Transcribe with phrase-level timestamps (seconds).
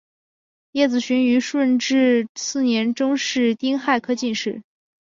[0.71, 4.63] 叶子循于顺治四年中式丁亥科进士。